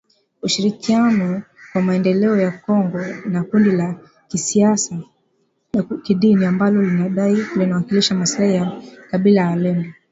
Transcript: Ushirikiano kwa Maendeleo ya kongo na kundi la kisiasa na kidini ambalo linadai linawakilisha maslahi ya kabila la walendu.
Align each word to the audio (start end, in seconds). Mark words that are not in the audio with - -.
Ushirikiano 0.43 1.41
kwa 1.71 1.81
Maendeleo 1.81 2.37
ya 2.37 2.51
kongo 2.51 2.97
na 3.25 3.43
kundi 3.43 3.71
la 3.71 3.99
kisiasa 4.27 4.97
na 5.73 5.83
kidini 5.83 6.45
ambalo 6.45 6.81
linadai 6.81 7.37
linawakilisha 7.55 8.15
maslahi 8.15 8.55
ya 8.55 8.81
kabila 9.11 9.41
la 9.43 9.49
walendu. 9.49 9.91